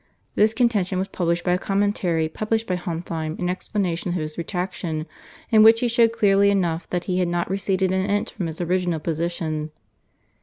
[0.33, 5.05] This contention was supported by a commentary published by Hontheim in explanation of his retractation,
[5.51, 8.59] in which he showed clearly enough that he had not receded an inch from his
[8.59, 9.69] original position.